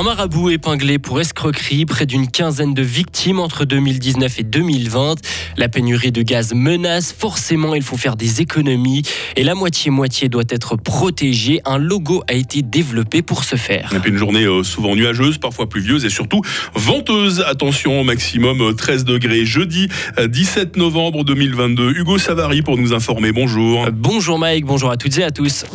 Un 0.00 0.02
marabout 0.02 0.48
épinglé 0.48 0.98
pour 0.98 1.20
escroquerie, 1.20 1.84
près 1.84 2.06
d'une 2.06 2.26
quinzaine 2.26 2.72
de 2.72 2.80
victimes 2.80 3.38
entre 3.38 3.66
2019 3.66 4.38
et 4.38 4.42
2020. 4.44 5.16
La 5.58 5.68
pénurie 5.68 6.10
de 6.10 6.22
gaz 6.22 6.54
menace, 6.54 7.12
forcément 7.12 7.74
il 7.74 7.82
faut 7.82 7.98
faire 7.98 8.16
des 8.16 8.40
économies 8.40 9.02
et 9.36 9.44
la 9.44 9.54
moitié-moitié 9.54 10.30
doit 10.30 10.44
être 10.48 10.76
protégée. 10.76 11.60
Un 11.66 11.76
logo 11.76 12.22
a 12.28 12.32
été 12.32 12.62
développé 12.62 13.20
pour 13.20 13.44
ce 13.44 13.56
faire. 13.56 13.92
une 14.06 14.16
journée 14.16 14.46
euh, 14.46 14.62
souvent 14.62 14.96
nuageuse, 14.96 15.36
parfois 15.36 15.68
pluvieuse 15.68 16.06
et 16.06 16.10
surtout 16.10 16.40
venteuse. 16.74 17.44
Attention, 17.46 18.02
maximum 18.02 18.74
13 18.74 19.02
euh, 19.02 19.04
degrés 19.04 19.44
jeudi 19.44 19.88
17 20.16 20.78
euh, 20.78 20.80
novembre 20.80 21.24
2022. 21.24 21.90
Hugo 21.90 22.16
Savary 22.16 22.62
pour 22.62 22.78
nous 22.78 22.94
informer. 22.94 23.32
Bonjour. 23.32 23.90
Bonjour 23.92 24.38
Mike, 24.38 24.64
bonjour 24.64 24.90
à 24.90 24.96
toutes 24.96 25.18
et 25.18 25.24
à 25.24 25.30
tous 25.30 25.66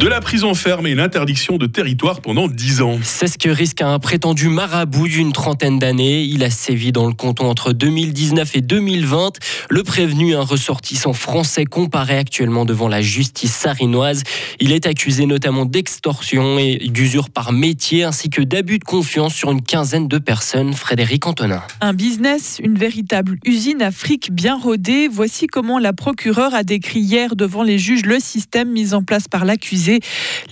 de 0.00 0.08
la 0.08 0.22
prison 0.22 0.54
ferme 0.54 0.86
et 0.86 0.92
une 0.92 1.00
interdiction 1.00 1.58
de 1.58 1.66
territoire 1.66 2.22
pendant 2.22 2.48
10 2.48 2.80
ans. 2.80 2.98
C'est 3.02 3.26
ce 3.26 3.36
que 3.36 3.50
risque 3.50 3.82
un 3.82 3.98
prétendu 3.98 4.48
marabout 4.48 5.08
d'une 5.08 5.30
trentaine 5.30 5.78
d'années. 5.78 6.22
Il 6.22 6.42
a 6.42 6.48
sévi 6.48 6.90
dans 6.90 7.06
le 7.06 7.12
canton 7.12 7.50
entre 7.50 7.74
2019 7.74 8.56
et 8.56 8.60
2020. 8.62 9.32
Le 9.68 9.82
prévenu, 9.82 10.34
un 10.34 10.40
ressortissant 10.40 11.12
français, 11.12 11.66
comparaît 11.66 12.16
actuellement 12.16 12.64
devant 12.64 12.88
la 12.88 13.02
justice 13.02 13.52
sarinoise. 13.52 14.22
Il 14.58 14.72
est 14.72 14.86
accusé 14.86 15.26
notamment 15.26 15.66
d'extorsion 15.66 16.58
et 16.58 16.78
d'usure 16.78 17.28
par 17.28 17.52
métier 17.52 18.04
ainsi 18.04 18.30
que 18.30 18.40
d'abus 18.40 18.78
de 18.78 18.84
confiance 18.84 19.34
sur 19.34 19.50
une 19.50 19.60
quinzaine 19.60 20.08
de 20.08 20.16
personnes. 20.16 20.72
Frédéric 20.72 21.26
Antonin. 21.26 21.62
Un 21.82 21.92
business, 21.92 22.58
une 22.64 22.78
véritable 22.78 23.36
usine 23.44 23.82
à 23.82 23.90
fric 23.90 24.32
bien 24.32 24.58
rodée. 24.58 25.08
Voici 25.08 25.46
comment 25.46 25.78
la 25.78 25.92
procureure 25.92 26.54
a 26.54 26.62
décrit 26.62 27.00
hier 27.00 27.36
devant 27.36 27.62
les 27.62 27.78
juges 27.78 28.06
le 28.06 28.18
système 28.18 28.70
mis 28.70 28.94
en 28.94 29.02
place 29.02 29.28
par 29.28 29.44
l'accusé 29.44 29.89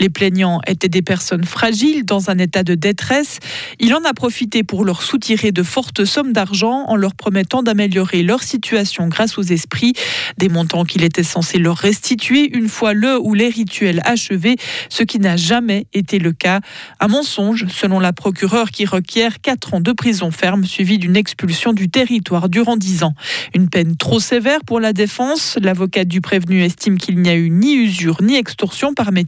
les 0.01 0.09
plaignants 0.09 0.61
étaient 0.67 0.89
des 0.89 1.03
personnes 1.03 1.45
fragiles 1.45 2.05
dans 2.05 2.31
un 2.31 2.39
état 2.39 2.65
de 2.65 2.75
détresse. 2.75 3.39
Il 3.79 3.95
en 3.95 4.03
a 4.05 4.13
profité 4.13 4.65
pour 4.65 4.85
leur 4.85 5.03
soutirer 5.03 5.53
de 5.53 5.63
fortes 5.63 6.05
sommes 6.05 6.33
d'argent 6.33 6.85
en 6.89 6.97
leur 6.97 7.15
promettant 7.15 7.63
d'améliorer 7.63 8.23
leur 8.23 8.43
situation 8.43 9.07
grâce 9.09 9.39
aux 9.39 9.43
esprits, 9.43 9.93
des 10.39 10.49
montants 10.49 10.85
qu'il 10.85 11.05
était 11.05 11.23
censé 11.23 11.59
leur 11.59 11.77
restituer 11.77 12.51
une 12.57 12.69
fois 12.69 12.95
le 12.95 13.19
ou 13.21 13.35
les 13.35 13.49
rituels 13.49 14.01
achevés, 14.05 14.57
ce 14.89 15.03
qui 15.03 15.19
n'a 15.19 15.37
jamais 15.37 15.87
été 15.93 16.19
le 16.19 16.33
cas. 16.33 16.61
Un 17.01 17.09
mensonge, 17.09 17.67
selon 17.69 18.01
la 18.01 18.13
procureure 18.13 18.71
qui 18.71 18.87
requiert 18.87 19.41
4 19.41 19.75
ans 19.75 19.81
de 19.81 19.93
prison 19.93 20.31
ferme 20.31 20.65
suivi 20.65 20.99
d'une 20.99 21.17
expulsion 21.17 21.73
du 21.73 21.89
territoire 21.89 22.49
durant 22.49 22.77
10 22.77 23.03
ans. 23.03 23.15
Une 23.55 23.69
peine 23.69 23.97
trop 23.97 24.21
sévère 24.21 24.61
pour 24.67 24.81
la 24.81 24.93
défense. 24.93 25.59
L'avocat 25.61 26.05
du 26.05 26.21
prévenu 26.21 26.63
estime 26.63 26.99
qu'il 26.99 27.19
n'y 27.21 27.29
a 27.29 27.35
eu 27.35 27.51
ni 27.51 27.75
usure 27.75 28.23
ni 28.23 28.37
extorsion 28.37 28.95
par 28.95 29.13
métier 29.13 29.28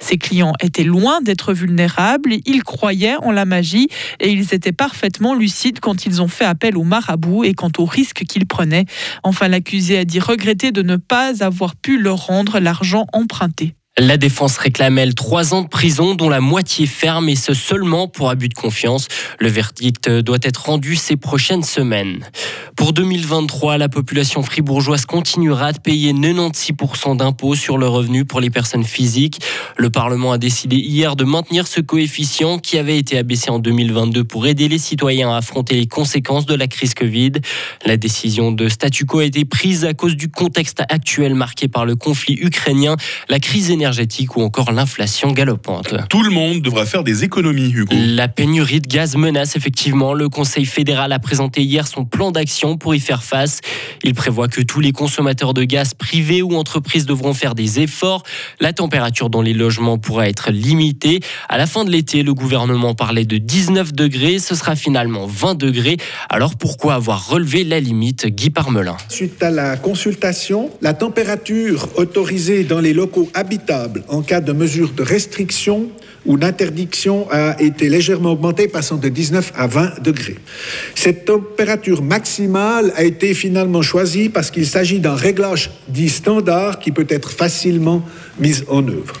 ses 0.00 0.18
clients 0.18 0.54
étaient 0.60 0.84
loin 0.84 1.20
d'être 1.20 1.52
vulnérables, 1.52 2.34
ils 2.46 2.62
croyaient 2.62 3.16
en 3.22 3.32
la 3.32 3.44
magie 3.44 3.88
et 4.20 4.30
ils 4.30 4.54
étaient 4.54 4.72
parfaitement 4.72 5.34
lucides 5.34 5.80
quand 5.80 6.06
ils 6.06 6.22
ont 6.22 6.28
fait 6.28 6.44
appel 6.44 6.76
au 6.76 6.84
marabout 6.84 7.44
et 7.44 7.54
quant 7.54 7.72
au 7.78 7.84
risque 7.84 8.24
qu'ils 8.24 8.46
prenaient. 8.46 8.86
Enfin, 9.22 9.48
l'accusé 9.48 9.98
a 9.98 10.04
dit 10.04 10.20
regretter 10.20 10.72
de 10.72 10.82
ne 10.82 10.96
pas 10.96 11.44
avoir 11.44 11.76
pu 11.76 11.98
leur 11.98 12.26
rendre 12.26 12.58
l'argent 12.58 13.06
emprunté. 13.12 13.74
La 14.00 14.16
défense 14.16 14.58
réclame, 14.58 14.96
elle, 14.96 15.16
trois 15.16 15.54
ans 15.54 15.62
de 15.62 15.68
prison, 15.68 16.14
dont 16.14 16.28
la 16.28 16.40
moitié 16.40 16.86
ferme, 16.86 17.28
et 17.28 17.34
ce 17.34 17.52
seulement 17.52 18.06
pour 18.06 18.30
abus 18.30 18.48
de 18.48 18.54
confiance. 18.54 19.08
Le 19.40 19.48
verdict 19.48 20.08
doit 20.08 20.38
être 20.42 20.66
rendu 20.66 20.94
ces 20.94 21.16
prochaines 21.16 21.64
semaines. 21.64 22.24
Pour 22.76 22.92
2023, 22.92 23.76
la 23.76 23.88
population 23.88 24.44
fribourgeoise 24.44 25.04
continuera 25.04 25.72
de 25.72 25.80
payer 25.80 26.12
96% 26.12 27.16
d'impôts 27.16 27.56
sur 27.56 27.76
le 27.76 27.88
revenu 27.88 28.24
pour 28.24 28.40
les 28.40 28.50
personnes 28.50 28.84
physiques. 28.84 29.40
Le 29.76 29.90
Parlement 29.90 30.30
a 30.30 30.38
décidé 30.38 30.76
hier 30.76 31.16
de 31.16 31.24
maintenir 31.24 31.66
ce 31.66 31.80
coefficient 31.80 32.60
qui 32.60 32.78
avait 32.78 32.98
été 32.98 33.18
abaissé 33.18 33.50
en 33.50 33.58
2022 33.58 34.22
pour 34.22 34.46
aider 34.46 34.68
les 34.68 34.78
citoyens 34.78 35.32
à 35.32 35.38
affronter 35.38 35.74
les 35.74 35.88
conséquences 35.88 36.46
de 36.46 36.54
la 36.54 36.68
crise 36.68 36.94
Covid. 36.94 37.32
La 37.84 37.96
décision 37.96 38.52
de 38.52 38.68
statu 38.68 39.06
quo 39.06 39.18
a 39.18 39.24
été 39.24 39.44
prise 39.44 39.84
à 39.84 39.92
cause 39.92 40.14
du 40.14 40.30
contexte 40.30 40.82
actuel 40.88 41.34
marqué 41.34 41.66
par 41.66 41.84
le 41.84 41.96
conflit 41.96 42.38
ukrainien, 42.40 42.94
la 43.28 43.40
crise 43.40 43.72
énergétique 43.72 43.87
énergétique 43.88 44.36
ou 44.36 44.42
encore 44.42 44.70
l'inflation 44.70 45.32
galopante. 45.32 45.94
Tout 46.10 46.22
le 46.22 46.28
monde 46.28 46.60
devra 46.60 46.84
faire 46.84 47.02
des 47.02 47.24
économies, 47.24 47.70
Hugo. 47.70 47.94
La 47.96 48.28
pénurie 48.28 48.82
de 48.82 48.86
gaz 48.86 49.16
menace 49.16 49.56
effectivement. 49.56 50.12
Le 50.12 50.28
Conseil 50.28 50.66
fédéral 50.66 51.10
a 51.12 51.18
présenté 51.18 51.62
hier 51.62 51.86
son 51.86 52.04
plan 52.04 52.30
d'action 52.30 52.76
pour 52.76 52.94
y 52.94 53.00
faire 53.00 53.22
face. 53.22 53.60
Il 54.04 54.12
prévoit 54.12 54.48
que 54.48 54.60
tous 54.60 54.80
les 54.80 54.92
consommateurs 54.92 55.54
de 55.54 55.64
gaz 55.64 55.94
privés 55.94 56.42
ou 56.42 56.54
entreprises 56.54 57.06
devront 57.06 57.32
faire 57.32 57.54
des 57.54 57.80
efforts. 57.80 58.24
La 58.60 58.74
température 58.74 59.30
dans 59.30 59.40
les 59.40 59.54
logements 59.54 59.96
pourra 59.96 60.28
être 60.28 60.50
limitée. 60.50 61.20
À 61.48 61.56
la 61.56 61.66
fin 61.66 61.86
de 61.86 61.90
l'été, 61.90 62.22
le 62.22 62.34
gouvernement 62.34 62.94
parlait 62.94 63.24
de 63.24 63.38
19 63.38 63.94
degrés. 63.94 64.38
Ce 64.38 64.54
sera 64.54 64.76
finalement 64.76 65.26
20 65.26 65.54
degrés. 65.54 65.96
Alors 66.28 66.56
pourquoi 66.56 66.94
avoir 66.94 67.28
relevé 67.28 67.64
la 67.64 67.80
limite, 67.80 68.26
Guy 68.26 68.50
Parmelin? 68.50 68.98
Suite 69.08 69.42
à 69.42 69.50
la 69.50 69.78
consultation, 69.78 70.68
la 70.82 70.92
température 70.92 71.88
autorisée 71.96 72.64
dans 72.64 72.80
les 72.80 72.92
locaux 72.92 73.30
en 74.08 74.22
cas 74.22 74.40
de 74.40 74.52
mesure 74.52 74.92
de 74.92 75.02
restriction 75.02 75.88
ou 76.26 76.36
d'interdiction 76.36 77.26
a 77.30 77.60
été 77.60 77.88
légèrement 77.88 78.32
augmentée, 78.32 78.68
passant 78.68 78.96
de 78.96 79.08
19 79.08 79.52
à 79.56 79.66
20 79.66 80.02
degrés. 80.02 80.36
Cette 80.94 81.24
température 81.24 82.02
maximale 82.02 82.92
a 82.96 83.04
été 83.04 83.34
finalement 83.34 83.82
choisie 83.82 84.28
parce 84.28 84.50
qu'il 84.50 84.66
s'agit 84.66 85.00
d'un 85.00 85.14
réglage 85.14 85.70
dit 85.88 86.08
standard 86.08 86.78
qui 86.78 86.92
peut 86.92 87.06
être 87.08 87.30
facilement 87.30 88.02
mis 88.38 88.62
en 88.68 88.86
œuvre. 88.86 89.14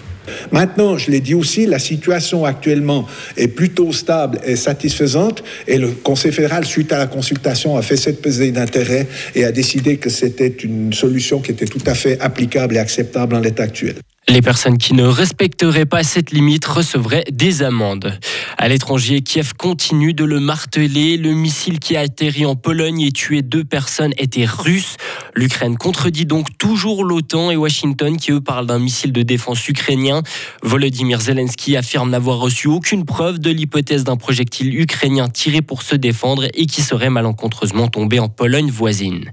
Maintenant, 0.52 0.98
je 0.98 1.10
l'ai 1.10 1.20
dit 1.20 1.34
aussi, 1.34 1.66
la 1.66 1.78
situation 1.78 2.44
actuellement 2.44 3.06
est 3.36 3.48
plutôt 3.48 3.92
stable 3.92 4.38
et 4.44 4.56
satisfaisante 4.56 5.42
et 5.66 5.78
le 5.78 5.88
Conseil 5.88 6.32
fédéral, 6.32 6.64
suite 6.64 6.92
à 6.92 6.98
la 6.98 7.06
consultation, 7.06 7.76
a 7.76 7.82
fait 7.82 7.96
cette 7.96 8.20
pesée 8.20 8.52
d'intérêt 8.52 9.06
et 9.34 9.44
a 9.44 9.52
décidé 9.52 9.96
que 9.96 10.10
c'était 10.10 10.48
une 10.48 10.92
solution 10.92 11.40
qui 11.40 11.52
était 11.52 11.66
tout 11.66 11.82
à 11.86 11.94
fait 11.94 12.20
applicable 12.20 12.76
et 12.76 12.78
acceptable 12.78 13.34
en 13.34 13.40
l'état 13.40 13.62
actuel. 13.62 13.94
Les 14.28 14.42
personnes 14.42 14.76
qui 14.76 14.92
ne 14.92 15.04
respecteraient 15.04 15.86
pas 15.86 16.02
cette 16.02 16.32
limite 16.32 16.66
recevraient 16.66 17.24
des 17.32 17.62
amendes. 17.62 18.18
À 18.58 18.68
l'étranger, 18.68 19.22
Kiev 19.22 19.54
continue 19.56 20.12
de 20.12 20.24
le 20.24 20.38
marteler. 20.38 21.16
Le 21.16 21.32
missile 21.32 21.78
qui 21.78 21.96
a 21.96 22.00
atterri 22.00 22.44
en 22.44 22.54
Pologne 22.54 23.00
et 23.00 23.10
tué 23.10 23.40
deux 23.40 23.64
personnes 23.64 24.12
était 24.18 24.44
russe. 24.44 24.96
L'Ukraine 25.34 25.78
contredit 25.78 26.26
donc 26.26 26.58
toujours 26.58 27.04
l'OTAN 27.04 27.50
et 27.50 27.56
Washington 27.56 28.18
qui 28.18 28.32
eux 28.32 28.42
parlent 28.42 28.66
d'un 28.66 28.78
missile 28.78 29.12
de 29.12 29.22
défense 29.22 29.66
ukrainien. 29.66 30.22
Volodymyr 30.62 31.22
Zelensky 31.22 31.78
affirme 31.78 32.10
n'avoir 32.10 32.36
reçu 32.38 32.68
aucune 32.68 33.06
preuve 33.06 33.38
de 33.38 33.50
l'hypothèse 33.50 34.04
d'un 34.04 34.16
projectile 34.18 34.78
ukrainien 34.78 35.30
tiré 35.30 35.62
pour 35.62 35.80
se 35.80 35.94
défendre 35.94 36.48
et 36.52 36.66
qui 36.66 36.82
serait 36.82 37.10
malencontreusement 37.10 37.88
tombé 37.88 38.18
en 38.20 38.28
Pologne 38.28 38.70
voisine. 38.70 39.32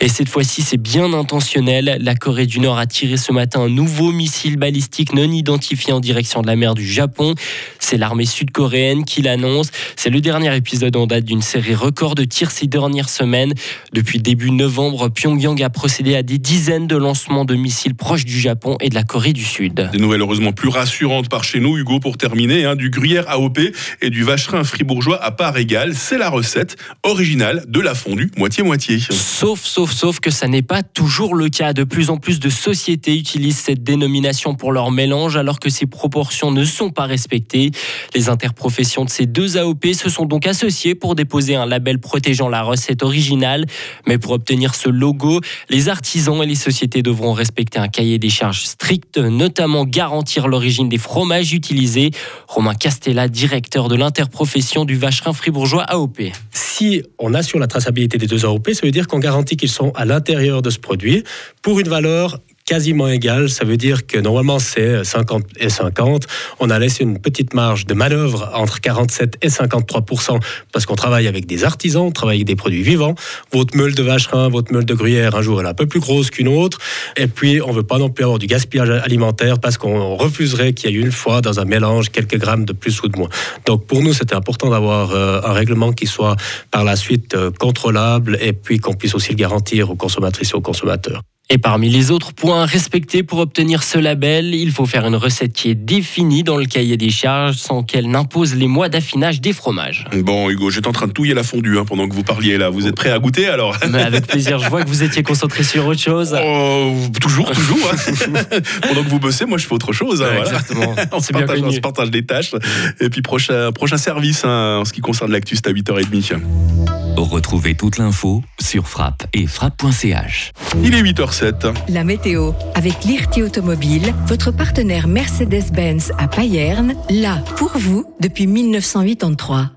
Et 0.00 0.08
cette 0.08 0.28
fois-ci, 0.28 0.62
c'est 0.62 0.76
bien 0.76 1.12
intentionnel. 1.14 1.98
La 2.00 2.14
Corée 2.14 2.46
du 2.46 2.60
Nord 2.60 2.78
a 2.78 2.86
tiré 2.86 3.16
ce 3.16 3.32
matin 3.32 3.62
un 3.62 3.68
nouveau 3.68 4.12
missile 4.12 4.35
balistique 4.56 5.12
non 5.14 5.30
identifié 5.30 5.92
en 5.92 6.00
direction 6.00 6.42
de 6.42 6.46
la 6.46 6.56
mer 6.56 6.74
du 6.74 6.86
Japon. 6.86 7.34
C'est 7.78 7.96
l'armée 7.96 8.26
sud-coréenne 8.26 9.04
qui 9.04 9.22
l'annonce. 9.22 9.70
C'est 9.96 10.10
le 10.10 10.20
dernier 10.20 10.54
épisode 10.54 10.96
en 10.96 11.06
date 11.06 11.24
d'une 11.24 11.42
série 11.42 11.74
record 11.74 12.14
de 12.14 12.24
tirs 12.24 12.50
ces 12.50 12.66
dernières 12.66 13.08
semaines. 13.08 13.54
Depuis 13.92 14.18
début 14.18 14.50
novembre, 14.50 15.08
Pyongyang 15.08 15.60
a 15.62 15.70
procédé 15.70 16.14
à 16.14 16.22
des 16.22 16.38
dizaines 16.38 16.86
de 16.86 16.96
lancements 16.96 17.44
de 17.44 17.54
missiles 17.54 17.94
proches 17.94 18.24
du 18.24 18.38
Japon 18.38 18.76
et 18.80 18.90
de 18.90 18.94
la 18.94 19.02
Corée 19.02 19.32
du 19.32 19.44
Sud. 19.44 19.88
Des 19.92 19.98
nouvelles 19.98 20.20
heureusement 20.20 20.52
plus 20.52 20.68
rassurantes 20.68 21.28
par 21.28 21.44
chez 21.44 21.60
nous, 21.60 21.78
Hugo, 21.78 22.00
pour 22.00 22.18
terminer. 22.18 22.64
Hein, 22.64 22.76
du 22.76 22.90
gruyère 22.90 23.28
AOP 23.28 23.58
et 24.00 24.10
du 24.10 24.22
vacherin 24.22 24.64
fribourgeois 24.64 25.22
à 25.22 25.30
part 25.30 25.56
égale. 25.56 25.94
C'est 25.94 26.18
la 26.18 26.28
recette 26.28 26.76
originale 27.02 27.64
de 27.68 27.80
la 27.80 27.94
fondue 27.94 28.30
moitié-moitié. 28.36 28.98
Sauf, 29.10 29.64
sauf 29.64 29.92
sauf, 29.92 30.20
que 30.20 30.30
ça 30.30 30.48
n'est 30.48 30.62
pas 30.62 30.82
toujours 30.82 31.34
le 31.34 31.48
cas. 31.48 31.72
De 31.72 31.84
plus 31.84 32.10
en 32.10 32.18
plus 32.18 32.40
de 32.40 32.50
sociétés 32.50 33.16
utilisent 33.16 33.58
cette 33.58 33.82
dénomination 33.82 34.25
pour 34.58 34.72
leur 34.72 34.90
mélange 34.90 35.36
alors 35.36 35.60
que 35.60 35.70
ces 35.70 35.86
proportions 35.86 36.50
ne 36.50 36.64
sont 36.64 36.90
pas 36.90 37.04
respectées. 37.06 37.70
Les 38.14 38.28
interprofessions 38.28 39.04
de 39.04 39.10
ces 39.10 39.26
deux 39.26 39.56
AOP 39.56 39.86
se 39.94 40.10
sont 40.10 40.24
donc 40.24 40.46
associées 40.46 40.96
pour 40.96 41.14
déposer 41.14 41.54
un 41.54 41.64
label 41.64 42.00
protégeant 42.00 42.48
la 42.48 42.62
recette 42.62 43.04
originale. 43.04 43.66
Mais 44.06 44.18
pour 44.18 44.32
obtenir 44.32 44.74
ce 44.74 44.88
logo, 44.88 45.40
les 45.70 45.88
artisans 45.88 46.42
et 46.42 46.46
les 46.46 46.56
sociétés 46.56 47.02
devront 47.02 47.32
respecter 47.32 47.78
un 47.78 47.88
cahier 47.88 48.18
des 48.18 48.28
charges 48.28 48.64
strict, 48.64 49.18
notamment 49.18 49.84
garantir 49.84 50.48
l'origine 50.48 50.88
des 50.88 50.98
fromages 50.98 51.52
utilisés. 51.52 52.10
Romain 52.48 52.74
Castella, 52.74 53.28
directeur 53.28 53.88
de 53.88 53.94
l'interprofession 53.94 54.84
du 54.84 54.96
vacherin 54.96 55.32
fribourgeois 55.32 55.84
AOP. 55.84 56.22
Si 56.50 57.02
on 57.20 57.32
assure 57.32 57.60
la 57.60 57.68
traçabilité 57.68 58.18
des 58.18 58.26
deux 58.26 58.44
AOP, 58.44 58.70
ça 58.72 58.84
veut 58.84 58.90
dire 58.90 59.06
qu'on 59.06 59.20
garantit 59.20 59.56
qu'ils 59.56 59.70
sont 59.70 59.92
à 59.94 60.04
l'intérieur 60.04 60.62
de 60.62 60.70
ce 60.70 60.80
produit 60.80 61.22
pour 61.62 61.78
une 61.78 61.88
valeur 61.88 62.40
quasiment 62.66 63.08
égale. 63.08 63.48
Ça 63.48 63.64
veut 63.64 63.76
dire 63.76 64.06
que 64.06 64.18
normalement 64.18 64.58
c'est 64.58 65.04
50 65.04 65.44
et 65.58 65.70
50. 65.70 66.26
On 66.58 66.68
a 66.68 66.78
laissé 66.78 67.04
une 67.04 67.18
petite 67.18 67.54
marge 67.54 67.86
de 67.86 67.94
manœuvre 67.94 68.50
entre 68.54 68.80
47 68.80 69.38
et 69.40 69.48
53% 69.48 70.40
parce 70.72 70.84
qu'on 70.84 70.96
travaille 70.96 71.28
avec 71.28 71.46
des 71.46 71.64
artisans, 71.64 72.02
on 72.02 72.10
travaille 72.10 72.38
avec 72.38 72.46
des 72.48 72.56
produits 72.56 72.82
vivants. 72.82 73.14
Votre 73.52 73.76
meule 73.76 73.94
de 73.94 74.02
vacherin, 74.02 74.48
votre 74.48 74.72
meule 74.72 74.84
de 74.84 74.94
gruyère, 74.94 75.36
un 75.36 75.42
jour 75.42 75.60
elle 75.60 75.66
est 75.66 75.70
un 75.70 75.74
peu 75.74 75.86
plus 75.86 76.00
grosse 76.00 76.30
qu'une 76.30 76.48
autre. 76.48 76.78
Et 77.16 77.28
puis 77.28 77.62
on 77.62 77.70
veut 77.70 77.84
pas 77.84 77.98
non 77.98 78.10
plus 78.10 78.24
avoir 78.24 78.40
du 78.40 78.48
gaspillage 78.48 78.90
alimentaire 78.90 79.60
parce 79.60 79.78
qu'on 79.78 80.16
refuserait 80.16 80.72
qu'il 80.72 80.90
y 80.90 80.94
ait 80.94 81.00
une 81.00 81.12
fois 81.12 81.40
dans 81.40 81.60
un 81.60 81.64
mélange 81.64 82.10
quelques 82.10 82.36
grammes 82.36 82.64
de 82.64 82.72
plus 82.72 83.00
ou 83.02 83.08
de 83.08 83.16
moins. 83.16 83.28
Donc 83.64 83.86
pour 83.86 84.02
nous 84.02 84.12
c'était 84.12 84.34
important 84.34 84.70
d'avoir 84.70 85.12
euh, 85.12 85.40
un 85.44 85.52
règlement 85.52 85.92
qui 85.92 86.08
soit 86.08 86.34
par 86.72 86.82
la 86.82 86.96
suite 86.96 87.34
euh, 87.34 87.52
contrôlable 87.52 88.38
et 88.40 88.52
puis 88.52 88.80
qu'on 88.80 88.94
puisse 88.94 89.14
aussi 89.14 89.30
le 89.30 89.36
garantir 89.36 89.88
aux 89.88 89.96
consommatrices 89.96 90.50
et 90.50 90.56
aux 90.56 90.60
consommateurs. 90.60 91.22
Et 91.48 91.58
parmi 91.58 91.88
les 91.88 92.10
autres 92.10 92.32
points 92.32 92.62
à 92.62 92.66
respecter 92.66 93.22
pour 93.22 93.38
obtenir 93.38 93.84
ce 93.84 93.98
label, 93.98 94.52
il 94.52 94.72
faut 94.72 94.84
faire 94.84 95.06
une 95.06 95.14
recette 95.14 95.52
qui 95.52 95.70
est 95.70 95.76
définie 95.76 96.42
dans 96.42 96.56
le 96.56 96.66
cahier 96.66 96.96
des 96.96 97.10
charges 97.10 97.54
sans 97.54 97.84
qu'elle 97.84 98.10
n'impose 98.10 98.56
les 98.56 98.66
mois 98.66 98.88
d'affinage 98.88 99.40
des 99.40 99.52
fromages. 99.52 100.06
Bon, 100.12 100.50
Hugo, 100.50 100.70
j'étais 100.70 100.88
en 100.88 100.92
train 100.92 101.06
de 101.06 101.12
touiller 101.12 101.34
la 101.34 101.44
fondue 101.44 101.78
hein, 101.78 101.84
pendant 101.84 102.08
que 102.08 102.14
vous 102.14 102.24
parliez 102.24 102.58
là. 102.58 102.68
Vous 102.68 102.88
êtes 102.88 102.96
prêt 102.96 103.12
à 103.12 103.20
goûter 103.20 103.46
alors? 103.46 103.76
Avec 103.94 104.26
plaisir. 104.26 104.58
Je 104.58 104.68
vois 104.68 104.82
que 104.82 104.88
vous 104.88 105.04
étiez 105.04 105.22
concentré 105.22 105.62
sur 105.62 105.86
autre 105.86 106.00
chose. 106.00 106.36
Oh, 106.36 106.92
toujours, 107.20 107.48
toujours. 107.52 107.92
Hein. 107.92 108.40
pendant 108.82 109.04
que 109.04 109.08
vous 109.08 109.20
bossez, 109.20 109.44
moi 109.44 109.58
je 109.58 109.66
fais 109.68 109.74
autre 109.74 109.92
chose. 109.92 110.22
Hein, 110.22 110.40
exactement. 110.40 110.96
on, 111.12 111.20
se 111.20 111.32
partage, 111.32 111.62
on, 111.62 111.70
se 111.70 111.78
partage, 111.78 112.10
les 112.10 112.26
tâches. 112.26 112.50
Et 112.98 113.08
puis 113.08 113.22
prochain, 113.22 113.70
prochain 113.70 113.98
service 113.98 114.44
en 114.44 114.84
ce 114.84 114.92
qui 114.92 115.00
concerne 115.00 115.30
l'actu, 115.30 115.54
c'est 115.54 115.68
à 115.68 115.72
8h30. 115.72 117.05
Retrouvez 117.16 117.74
toute 117.74 117.96
l'info 117.96 118.42
sur 118.60 118.88
frappe 118.88 119.26
et 119.32 119.46
frappe.ch. 119.46 120.52
Il 120.82 120.94
est 120.94 121.02
8h07. 121.02 121.74
La 121.88 122.04
météo 122.04 122.52
avec 122.74 123.04
l'IRT 123.04 123.42
Automobile, 123.42 124.12
votre 124.26 124.50
partenaire 124.50 125.08
Mercedes-Benz 125.08 126.12
à 126.18 126.28
Payerne, 126.28 126.94
là 127.08 127.42
pour 127.56 127.72
vous 127.78 128.04
depuis 128.20 128.46
1983. 128.46 129.70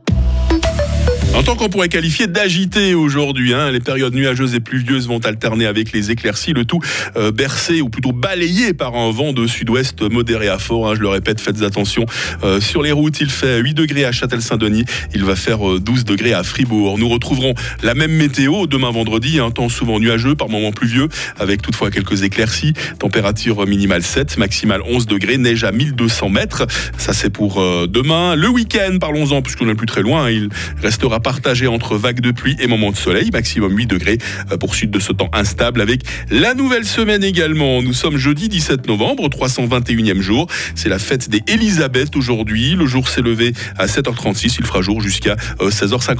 En 1.35 1.43
tant 1.43 1.55
qu'on 1.55 1.69
pourrait 1.69 1.89
qualifier 1.89 2.27
d'agité 2.27 2.95
aujourd'hui, 2.95 3.53
hein, 3.53 3.71
les 3.71 3.79
périodes 3.79 4.15
nuageuses 4.15 4.55
et 4.55 4.59
pluvieuses 4.59 5.07
vont 5.07 5.19
alterner 5.19 5.67
avec 5.67 5.91
les 5.91 6.09
éclaircies, 6.11 6.53
le 6.53 6.65
tout 6.65 6.81
euh, 7.15 7.31
bercé 7.31 7.81
ou 7.81 7.89
plutôt 7.89 8.11
balayé 8.11 8.73
par 8.73 8.95
un 8.95 9.11
vent 9.11 9.31
de 9.31 9.45
sud-ouest 9.45 10.01
modéré 10.01 10.49
à 10.49 10.57
fort. 10.57 10.89
Hein, 10.89 10.95
je 10.95 11.01
le 11.01 11.07
répète, 11.07 11.39
faites 11.39 11.61
attention. 11.61 12.05
Euh, 12.43 12.59
sur 12.59 12.81
les 12.81 12.91
routes, 12.91 13.21
il 13.21 13.29
fait 13.29 13.59
8 13.59 13.73
degrés 13.75 14.05
à 14.05 14.11
Châtel-Saint-Denis, 14.11 14.85
il 15.13 15.23
va 15.23 15.35
faire 15.35 15.59
12 15.59 15.99
euh, 15.99 16.03
degrés 16.03 16.33
à 16.33 16.43
Fribourg. 16.43 16.97
Nous 16.97 17.07
retrouverons 17.07 17.53
la 17.83 17.93
même 17.93 18.11
météo 18.11 18.65
demain 18.65 18.91
vendredi, 18.91 19.39
un 19.39 19.51
temps 19.51 19.69
souvent 19.69 19.99
nuageux, 19.99 20.35
par 20.35 20.49
moments 20.49 20.71
pluvieux, 20.71 21.09
avec 21.39 21.61
toutefois 21.61 21.91
quelques 21.91 22.23
éclaircies. 22.23 22.73
Température 22.97 23.67
minimale 23.67 24.03
7, 24.03 24.37
maximale 24.39 24.81
11 24.83 25.05
degrés, 25.05 25.37
neige 25.37 25.63
à 25.63 25.71
1200 25.71 26.29
mètres. 26.29 26.65
Ça 26.97 27.13
c'est 27.13 27.29
pour 27.29 27.61
demain. 27.87 28.35
Le 28.35 28.49
week-end, 28.49 28.97
parlons-en, 28.99 29.41
puisqu'on 29.41 29.67
n'est 29.67 29.75
plus 29.75 29.87
très 29.87 30.01
loin, 30.01 30.25
hein, 30.25 30.31
il 30.31 30.49
restera 30.81 31.18
partagé 31.19 31.67
entre 31.67 31.95
vagues 31.95 32.21
de 32.21 32.31
pluie 32.31 32.55
et 32.59 32.67
moments 32.67 32.91
de 32.91 32.97
soleil, 32.97 33.29
maximum 33.31 33.75
8 33.75 33.85
degrés 33.85 34.17
euh, 34.51 34.57
pour 34.57 34.75
suite 34.75 34.91
de 34.91 34.99
ce 34.99 35.11
temps 35.11 35.29
instable 35.33 35.81
avec 35.81 36.01
la 36.29 36.53
nouvelle 36.53 36.85
semaine 36.85 37.23
également. 37.23 37.81
Nous 37.81 37.93
sommes 37.93 38.17
jeudi 38.17 38.49
17 38.49 38.87
novembre, 38.87 39.27
321e 39.29 40.21
jour. 40.21 40.47
C'est 40.75 40.89
la 40.89 40.99
fête 40.99 41.29
des 41.29 41.43
Élisabeth 41.47 42.15
aujourd'hui. 42.15 42.75
Le 42.75 42.85
jour 42.85 43.07
s'est 43.09 43.21
levé 43.21 43.53
à 43.77 43.85
7h36. 43.85 44.57
Il 44.59 44.65
fera 44.65 44.81
jour 44.81 45.01
jusqu'à 45.01 45.35
16h50. 45.59 46.09
Euh, 46.09 46.15